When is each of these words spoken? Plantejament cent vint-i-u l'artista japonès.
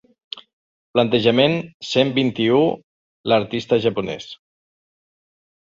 Plantejament 0.95 1.57
cent 1.89 2.15
vint-i-u 2.17 2.63
l'artista 3.33 3.81
japonès. 3.87 4.29